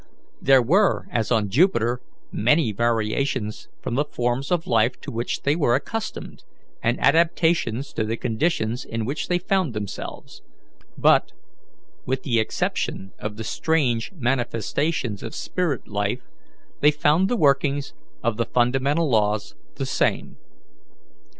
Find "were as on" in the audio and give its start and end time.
0.63-1.47